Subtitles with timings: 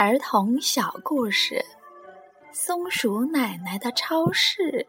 [0.00, 1.64] 儿童小故事：
[2.52, 4.86] 松鼠奶奶的超市。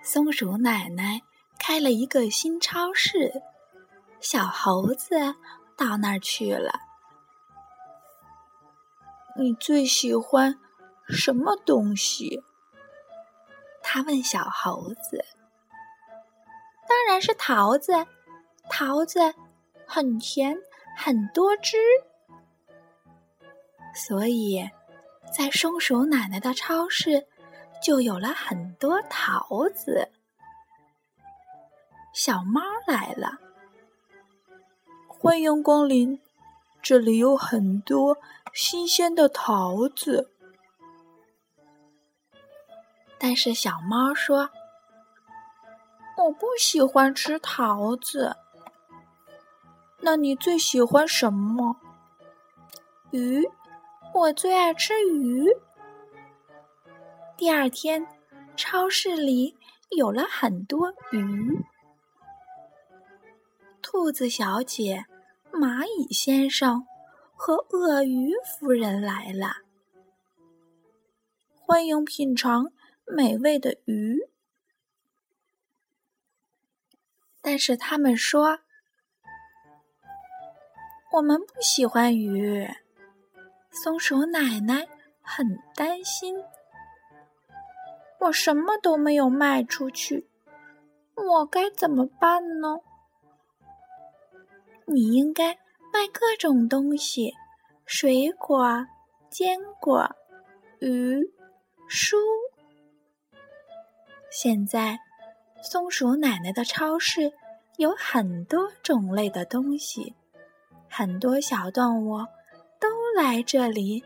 [0.00, 1.20] 松鼠奶奶
[1.58, 3.42] 开了一个新超市，
[4.20, 5.34] 小猴子
[5.76, 6.72] 到那儿去了。
[9.36, 10.60] 你最喜欢
[11.08, 12.44] 什么东西？
[13.82, 15.24] 他问小猴子。
[16.88, 18.06] 当然是桃子，
[18.70, 19.34] 桃子
[19.84, 20.56] 很甜。
[20.96, 21.76] 很多只，
[23.94, 24.70] 所以，
[25.36, 27.26] 在松鼠奶奶的超市
[27.82, 30.10] 就有了很多桃子。
[32.14, 33.38] 小猫来了，
[35.08, 36.20] 欢迎光临，
[36.82, 38.18] 这里有很多
[38.52, 40.30] 新鲜的桃子。
[43.18, 44.50] 但是小猫说
[46.18, 48.36] ：“我不喜欢吃桃子。”
[50.04, 51.76] 那你最喜欢什么？
[53.12, 53.48] 鱼，
[54.12, 55.46] 我最爱吃鱼。
[57.36, 58.04] 第二天，
[58.56, 59.56] 超市里
[59.90, 61.64] 有了很多鱼。
[63.80, 65.04] 兔子小姐、
[65.52, 66.84] 蚂蚁先生
[67.36, 69.58] 和鳄鱼夫人来了，
[71.54, 72.72] 欢迎品尝
[73.06, 74.18] 美味的鱼。
[77.40, 78.58] 但是他们说。
[81.12, 82.66] 我们不喜欢鱼，
[83.70, 84.88] 松鼠奶奶
[85.20, 86.42] 很担心。
[88.18, 90.26] 我什么都没有卖出去，
[91.14, 92.78] 我该怎么办呢？
[94.86, 95.52] 你应该
[95.92, 97.34] 卖各种东西：
[97.84, 98.86] 水果、
[99.28, 100.16] 坚果、
[100.78, 101.30] 鱼、
[101.88, 102.16] 书。
[104.30, 104.98] 现在，
[105.62, 107.34] 松鼠奶奶的超市
[107.76, 110.14] 有很多种类的东西。
[110.94, 112.18] 很多小动物
[112.78, 114.04] 都来这里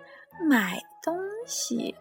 [0.49, 1.93] 买东西。